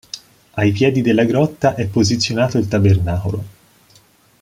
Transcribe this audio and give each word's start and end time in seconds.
Ai 0.55 0.71
piedi 0.71 1.03
della 1.03 1.25
grotta 1.25 1.75
è 1.75 1.85
posizionato 1.87 2.57
il 2.57 2.67
tabernacolo. 2.67 3.43